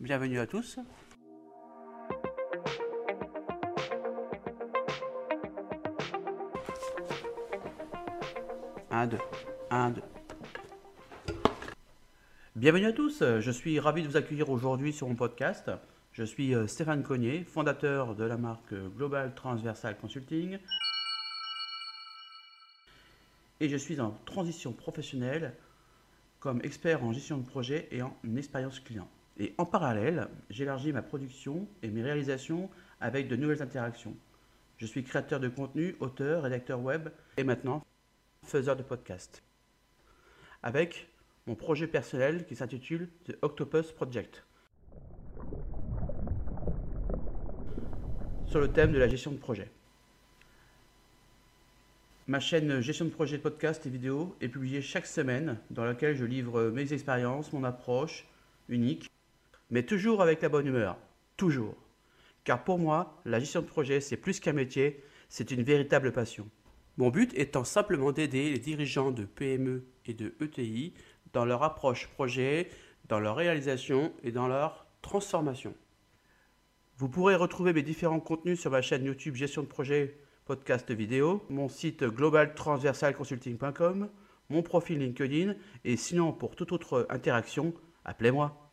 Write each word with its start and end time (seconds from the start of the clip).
bienvenue 0.00 0.38
à 0.38 0.46
tous. 0.46 0.78
Un, 8.90 9.06
deux, 9.06 9.18
un, 9.70 9.90
deux. 9.90 10.02
Bienvenue 12.54 12.86
à 12.86 12.92
tous, 12.92 13.22
je 13.22 13.50
suis 13.50 13.78
ravi 13.78 14.02
de 14.02 14.08
vous 14.08 14.16
accueillir 14.16 14.48
aujourd'hui 14.50 14.92
sur 14.92 15.08
mon 15.08 15.14
podcast. 15.14 15.70
Je 16.12 16.24
suis 16.24 16.54
euh, 16.54 16.66
Stéphane 16.66 17.02
Cognier, 17.02 17.44
fondateur 17.44 18.14
de 18.14 18.24
la 18.24 18.38
marque 18.38 18.74
Global 18.96 19.34
Transversal 19.34 19.98
Consulting. 19.98 20.58
Et 23.60 23.68
je 23.68 23.76
suis 23.76 24.00
en 24.00 24.12
transition 24.24 24.72
professionnelle 24.72 25.54
comme 26.40 26.60
expert 26.62 27.04
en 27.04 27.12
gestion 27.12 27.38
de 27.38 27.46
projet 27.46 27.88
et 27.90 28.02
en 28.02 28.16
expérience 28.36 28.80
client. 28.80 29.08
Et 29.38 29.54
en 29.58 29.66
parallèle, 29.66 30.28
j'élargis 30.48 30.92
ma 30.92 31.02
production 31.02 31.68
et 31.82 31.88
mes 31.88 32.02
réalisations 32.02 32.70
avec 33.00 33.28
de 33.28 33.36
nouvelles 33.36 33.62
interactions. 33.62 34.16
Je 34.78 34.86
suis 34.86 35.04
créateur 35.04 35.40
de 35.40 35.48
contenu, 35.48 35.96
auteur, 36.00 36.42
rédacteur 36.42 36.80
web 36.80 37.08
et 37.36 37.44
maintenant 37.44 37.84
faiseur 38.44 38.76
de 38.76 38.82
podcast. 38.82 39.42
Avec 40.62 41.08
mon 41.46 41.54
projet 41.54 41.86
personnel 41.86 42.46
qui 42.46 42.56
s'intitule 42.56 43.08
The 43.24 43.36
Octopus 43.42 43.92
Project. 43.92 44.44
Sur 48.46 48.60
le 48.60 48.68
thème 48.72 48.92
de 48.92 48.98
la 48.98 49.08
gestion 49.08 49.32
de 49.32 49.36
projet. 49.36 49.70
Ma 52.26 52.40
chaîne 52.40 52.80
Gestion 52.80 53.04
de 53.04 53.10
projet 53.10 53.38
podcast 53.38 53.86
et 53.86 53.90
vidéo 53.90 54.36
est 54.40 54.48
publiée 54.48 54.82
chaque 54.82 55.06
semaine 55.06 55.58
dans 55.70 55.84
laquelle 55.84 56.16
je 56.16 56.24
livre 56.24 56.70
mes 56.70 56.92
expériences, 56.92 57.52
mon 57.52 57.62
approche 57.64 58.26
unique, 58.68 59.08
mais 59.70 59.84
toujours 59.84 60.22
avec 60.22 60.42
la 60.42 60.48
bonne 60.48 60.66
humeur. 60.66 60.96
Toujours. 61.36 61.74
Car 62.44 62.64
pour 62.64 62.78
moi, 62.78 63.20
la 63.24 63.40
gestion 63.40 63.60
de 63.60 63.66
projet, 63.66 64.00
c'est 64.00 64.16
plus 64.16 64.40
qu'un 64.40 64.52
métier, 64.52 65.02
c'est 65.28 65.50
une 65.50 65.62
véritable 65.62 66.12
passion. 66.12 66.48
Mon 66.96 67.10
but 67.10 67.36
étant 67.36 67.64
simplement 67.64 68.12
d'aider 68.12 68.50
les 68.50 68.58
dirigeants 68.58 69.10
de 69.10 69.24
PME 69.24 69.84
et 70.06 70.14
de 70.14 70.34
ETI 70.40 70.94
dans 71.32 71.44
leur 71.44 71.62
approche 71.62 72.08
projet, 72.08 72.70
dans 73.08 73.20
leur 73.20 73.36
réalisation 73.36 74.12
et 74.22 74.32
dans 74.32 74.48
leur 74.48 74.86
transformation. 75.02 75.74
Vous 76.96 77.08
pourrez 77.08 77.34
retrouver 77.34 77.74
mes 77.74 77.82
différents 77.82 78.20
contenus 78.20 78.60
sur 78.60 78.70
ma 78.70 78.80
chaîne 78.80 79.04
YouTube 79.04 79.34
Gestion 79.34 79.62
de 79.62 79.66
projet 79.66 80.18
podcast 80.46 80.90
vidéo, 80.90 81.44
mon 81.50 81.68
site 81.68 82.04
globaltransversalconsulting.com, 82.04 84.08
mon 84.48 84.62
profil 84.62 85.00
LinkedIn 85.00 85.54
et 85.84 85.96
sinon 85.96 86.32
pour 86.32 86.56
toute 86.56 86.72
autre 86.72 87.06
interaction, 87.10 87.74
appelez-moi. 88.06 88.70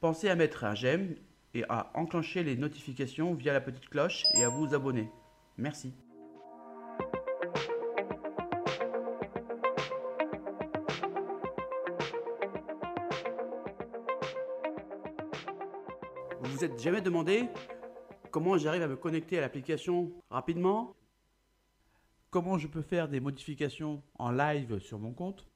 Pensez 0.00 0.30
à 0.30 0.36
mettre 0.36 0.64
un 0.64 0.74
j'aime 0.74 1.16
et 1.54 1.64
à 1.68 1.90
enclencher 1.94 2.42
les 2.42 2.56
notifications 2.56 3.34
via 3.34 3.52
la 3.52 3.60
petite 3.60 3.88
cloche 3.88 4.22
et 4.38 4.44
à 4.44 4.48
vous 4.48 4.74
abonner. 4.74 5.10
Merci. 5.58 5.92
Vous 16.40 16.52
vous 16.52 16.64
êtes 16.64 16.78
jamais 16.80 17.00
demandé 17.00 17.48
comment 18.30 18.56
j'arrive 18.56 18.82
à 18.82 18.88
me 18.88 18.96
connecter 18.96 19.38
à 19.38 19.40
l'application 19.40 20.12
rapidement? 20.30 20.94
Comment 22.30 22.58
je 22.58 22.68
peux 22.68 22.82
faire 22.82 23.08
des 23.08 23.18
modifications 23.18 24.02
en 24.18 24.30
live 24.30 24.78
sur 24.78 24.98
mon 24.98 25.12
compte? 25.12 25.48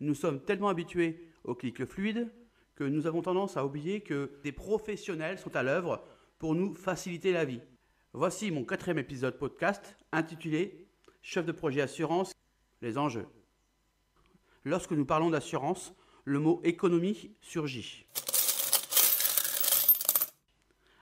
Nous 0.00 0.14
sommes 0.14 0.40
tellement 0.40 0.68
habitués 0.68 1.31
au 1.44 1.54
clic 1.54 1.84
fluide 1.84 2.32
que 2.74 2.84
nous 2.84 3.06
avons 3.06 3.22
tendance 3.22 3.56
à 3.56 3.64
oublier 3.64 4.00
que 4.00 4.30
des 4.42 4.52
professionnels 4.52 5.38
sont 5.38 5.54
à 5.56 5.62
l'œuvre 5.62 6.04
pour 6.38 6.54
nous 6.54 6.74
faciliter 6.74 7.32
la 7.32 7.44
vie. 7.44 7.60
Voici 8.12 8.50
mon 8.50 8.64
quatrième 8.64 8.98
épisode 8.98 9.38
podcast 9.38 9.96
intitulé 10.10 10.88
Chef 11.22 11.46
de 11.46 11.52
projet 11.52 11.80
assurance, 11.80 12.32
les 12.80 12.98
enjeux. 12.98 13.26
Lorsque 14.64 14.92
nous 14.92 15.04
parlons 15.04 15.30
d'assurance, 15.30 15.94
le 16.24 16.40
mot 16.40 16.60
économie 16.64 17.30
surgit. 17.40 18.06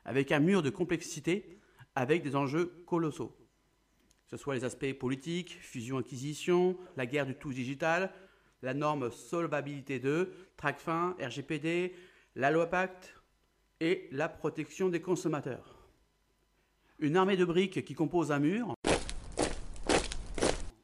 Avec 0.04 0.30
un 0.32 0.40
mur 0.40 0.62
de 0.62 0.70
complexité, 0.70 1.58
avec 1.94 2.22
des 2.22 2.36
enjeux 2.36 2.84
colossaux. 2.86 3.36
Que 4.24 4.36
ce 4.36 4.36
soit 4.36 4.54
les 4.54 4.64
aspects 4.64 4.92
politiques, 4.92 5.58
fusion-acquisition, 5.60 6.76
la 6.96 7.06
guerre 7.06 7.26
du 7.26 7.34
tout 7.34 7.52
digital, 7.52 8.12
la 8.62 8.74
norme 8.74 9.10
Solvabilité 9.10 9.98
2, 9.98 10.32
TRACFIN, 10.56 11.16
RGPD, 11.20 11.94
la 12.36 12.50
loi 12.50 12.66
Pacte 12.66 13.14
et 13.80 14.08
la 14.12 14.28
protection 14.28 14.88
des 14.88 15.00
consommateurs. 15.00 15.76
Une 16.98 17.16
armée 17.16 17.36
de 17.36 17.44
briques 17.44 17.84
qui 17.84 17.94
compose 17.94 18.30
un 18.30 18.38
mur 18.38 18.74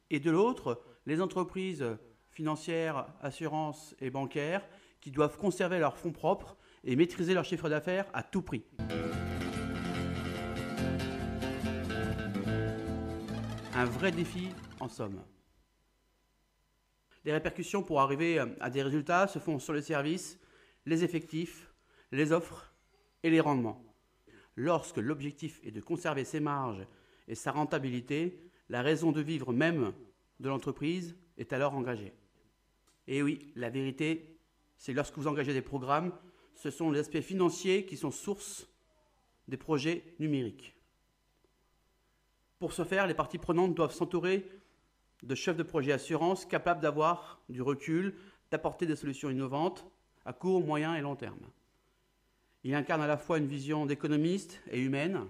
et 0.09 0.19
de 0.19 0.31
l'autre, 0.31 0.81
les 1.05 1.21
entreprises 1.21 1.85
financières, 2.31 3.07
assurances 3.21 3.95
et 3.99 4.09
bancaires 4.09 4.67
qui 4.99 5.11
doivent 5.11 5.37
conserver 5.37 5.79
leurs 5.79 5.97
fonds 5.97 6.11
propres 6.11 6.57
et 6.83 6.95
maîtriser 6.95 7.33
leur 7.33 7.45
chiffre 7.45 7.69
d'affaires 7.69 8.05
à 8.13 8.23
tout 8.23 8.41
prix. 8.41 8.63
Un 13.75 13.85
vrai 13.85 14.11
défi 14.11 14.49
en 14.79 14.89
somme. 14.89 15.21
Les 17.27 17.33
répercussions 17.33 17.83
pour 17.83 17.99
arriver 17.99 18.39
à 18.61 18.69
des 18.69 18.81
résultats 18.81 19.27
se 19.27 19.37
font 19.37 19.59
sur 19.59 19.73
les 19.73 19.81
services, 19.81 20.39
les 20.85 21.03
effectifs, 21.03 21.69
les 22.13 22.31
offres 22.31 22.73
et 23.21 23.29
les 23.29 23.41
rendements. 23.41 23.83
Lorsque 24.55 24.95
l'objectif 24.95 25.59
est 25.65 25.71
de 25.71 25.81
conserver 25.81 26.23
ses 26.23 26.39
marges 26.39 26.87
et 27.27 27.35
sa 27.35 27.51
rentabilité, 27.51 28.49
la 28.69 28.81
raison 28.81 29.11
de 29.11 29.19
vivre 29.19 29.51
même 29.51 29.91
de 30.39 30.47
l'entreprise 30.47 31.17
est 31.37 31.51
alors 31.51 31.73
engagée. 31.73 32.13
Et 33.07 33.21
oui, 33.21 33.51
la 33.57 33.69
vérité, 33.69 34.39
c'est 34.77 34.93
lorsque 34.93 35.17
vous 35.17 35.27
engagez 35.27 35.51
des 35.51 35.61
programmes, 35.61 36.13
ce 36.53 36.71
sont 36.71 36.91
les 36.91 36.99
aspects 37.01 37.19
financiers 37.19 37.85
qui 37.85 37.97
sont 37.97 38.11
source 38.11 38.69
des 39.49 39.57
projets 39.57 40.15
numériques. 40.19 40.77
Pour 42.57 42.71
ce 42.71 42.85
faire, 42.85 43.05
les 43.05 43.13
parties 43.13 43.37
prenantes 43.37 43.75
doivent 43.75 43.93
s'entourer 43.93 44.49
de 45.23 45.35
chefs 45.35 45.57
de 45.57 45.63
projet 45.63 45.91
assurance 45.91 46.45
capables 46.45 46.81
d'avoir 46.81 47.41
du 47.49 47.61
recul, 47.61 48.15
d'apporter 48.51 48.85
des 48.85 48.95
solutions 48.95 49.29
innovantes 49.29 49.85
à 50.25 50.33
court, 50.33 50.65
moyen 50.65 50.95
et 50.95 51.01
long 51.01 51.15
terme. 51.15 51.39
Il 52.63 52.73
incarne 52.75 53.01
à 53.01 53.07
la 53.07 53.17
fois 53.17 53.37
une 53.37 53.47
vision 53.47 53.85
d'économiste 53.85 54.61
et 54.71 54.79
humaine. 54.79 55.25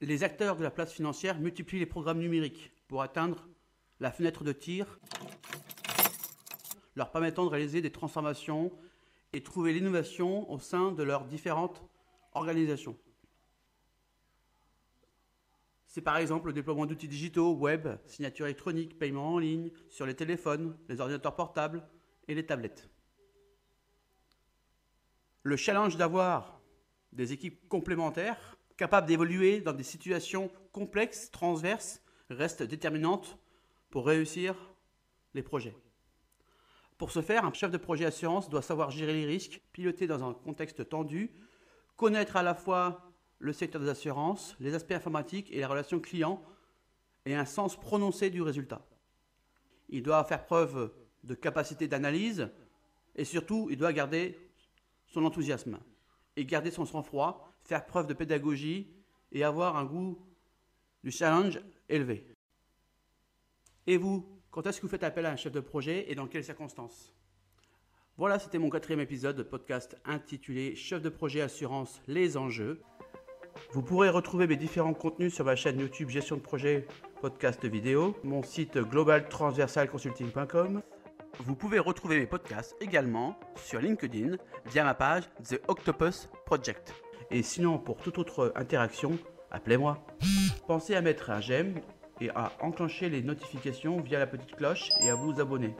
Les 0.00 0.24
acteurs 0.24 0.56
de 0.56 0.62
la 0.62 0.70
place 0.70 0.92
financière 0.92 1.38
multiplient 1.38 1.78
les 1.78 1.86
programmes 1.86 2.18
numériques 2.18 2.72
pour 2.88 3.02
atteindre 3.02 3.46
la 4.00 4.10
fenêtre 4.10 4.44
de 4.44 4.52
tir, 4.52 4.98
leur 6.96 7.10
permettant 7.12 7.44
de 7.44 7.50
réaliser 7.50 7.80
des 7.80 7.92
transformations 7.92 8.72
et 9.32 9.42
trouver 9.42 9.72
l'innovation 9.72 10.50
au 10.50 10.58
sein 10.58 10.90
de 10.90 11.02
leurs 11.02 11.24
différentes 11.26 11.82
organisations. 12.32 12.96
C'est 15.90 16.02
par 16.02 16.18
exemple 16.18 16.46
le 16.46 16.52
déploiement 16.52 16.86
d'outils 16.86 17.08
digitaux, 17.08 17.52
web, 17.52 17.88
signature 18.06 18.46
électronique, 18.46 18.96
paiement 18.96 19.34
en 19.34 19.38
ligne, 19.40 19.72
sur 19.88 20.06
les 20.06 20.14
téléphones, 20.14 20.76
les 20.88 21.00
ordinateurs 21.00 21.34
portables 21.34 21.82
et 22.28 22.34
les 22.36 22.46
tablettes. 22.46 22.88
Le 25.42 25.56
challenge 25.56 25.96
d'avoir 25.96 26.60
des 27.12 27.32
équipes 27.32 27.68
complémentaires 27.68 28.56
capables 28.76 29.08
d'évoluer 29.08 29.60
dans 29.62 29.72
des 29.72 29.82
situations 29.82 30.48
complexes, 30.70 31.28
transverses, 31.32 32.00
reste 32.28 32.62
déterminante 32.62 33.36
pour 33.90 34.06
réussir 34.06 34.54
les 35.34 35.42
projets. 35.42 35.74
Pour 36.98 37.10
ce 37.10 37.20
faire, 37.20 37.44
un 37.44 37.52
chef 37.52 37.72
de 37.72 37.78
projet 37.78 38.04
assurance 38.04 38.48
doit 38.48 38.62
savoir 38.62 38.92
gérer 38.92 39.14
les 39.14 39.26
risques, 39.26 39.60
piloter 39.72 40.06
dans 40.06 40.22
un 40.22 40.34
contexte 40.34 40.88
tendu, 40.88 41.32
connaître 41.96 42.36
à 42.36 42.44
la 42.44 42.54
fois 42.54 43.09
le 43.40 43.52
secteur 43.52 43.80
des 43.80 43.88
assurances, 43.88 44.54
les 44.60 44.74
aspects 44.74 44.92
informatiques 44.92 45.50
et 45.50 45.56
les 45.56 45.64
relations 45.64 45.98
clients, 45.98 46.42
et 47.24 47.34
un 47.34 47.44
sens 47.44 47.78
prononcé 47.78 48.30
du 48.30 48.42
résultat. 48.42 48.86
Il 49.88 50.02
doit 50.02 50.22
faire 50.24 50.44
preuve 50.44 50.92
de 51.24 51.34
capacité 51.34 51.88
d'analyse, 51.88 52.48
et 53.16 53.24
surtout, 53.24 53.68
il 53.70 53.76
doit 53.76 53.92
garder 53.92 54.38
son 55.06 55.24
enthousiasme, 55.24 55.78
et 56.36 56.44
garder 56.44 56.70
son 56.70 56.84
sang-froid, 56.84 57.52
faire 57.64 57.84
preuve 57.86 58.06
de 58.06 58.14
pédagogie, 58.14 58.94
et 59.32 59.42
avoir 59.42 59.76
un 59.76 59.84
goût 59.84 60.18
du 61.02 61.10
challenge 61.10 61.60
élevé. 61.88 62.26
Et 63.86 63.96
vous, 63.96 64.26
quand 64.50 64.66
est-ce 64.66 64.80
que 64.80 64.86
vous 64.86 64.90
faites 64.90 65.04
appel 65.04 65.26
à 65.26 65.32
un 65.32 65.36
chef 65.36 65.52
de 65.52 65.60
projet 65.60 66.10
et 66.10 66.14
dans 66.14 66.26
quelles 66.26 66.44
circonstances? 66.44 67.14
Voilà, 68.16 68.38
c'était 68.38 68.58
mon 68.58 68.68
quatrième 68.68 69.00
épisode 69.00 69.36
de 69.36 69.42
podcast 69.42 69.96
intitulé 70.04 70.76
Chef 70.76 71.00
de 71.00 71.08
projet 71.08 71.40
assurance, 71.40 72.02
les 72.06 72.36
enjeux. 72.36 72.82
Vous 73.72 73.82
pourrez 73.82 74.08
retrouver 74.08 74.46
mes 74.46 74.56
différents 74.56 74.94
contenus 74.94 75.34
sur 75.34 75.44
ma 75.44 75.56
chaîne 75.56 75.78
YouTube 75.78 76.10
Gestion 76.10 76.36
de 76.36 76.40
projet 76.40 76.86
podcast 77.20 77.64
vidéo, 77.64 78.16
mon 78.24 78.42
site 78.42 78.78
globaltransversalconsulting.com 78.78 80.82
Vous 81.40 81.54
pouvez 81.54 81.78
retrouver 81.78 82.18
mes 82.18 82.26
podcasts 82.26 82.76
également 82.80 83.38
sur 83.56 83.80
LinkedIn 83.80 84.36
via 84.66 84.84
ma 84.84 84.94
page 84.94 85.24
The 85.48 85.60
Octopus 85.68 86.28
Project. 86.46 86.94
Et 87.30 87.42
sinon, 87.42 87.78
pour 87.78 87.98
toute 87.98 88.18
autre 88.18 88.52
interaction, 88.56 89.18
appelez-moi. 89.50 90.04
Pensez 90.66 90.94
à 90.94 91.00
mettre 91.00 91.30
un 91.30 91.40
j'aime 91.40 91.80
et 92.20 92.30
à 92.30 92.52
enclencher 92.60 93.08
les 93.08 93.22
notifications 93.22 94.00
via 94.00 94.18
la 94.18 94.26
petite 94.26 94.56
cloche 94.56 94.88
et 95.02 95.10
à 95.10 95.14
vous 95.14 95.40
abonner. 95.40 95.74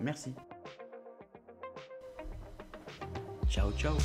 Merci. 0.00 0.34
Ciao 3.48 3.70
ciao 3.72 3.96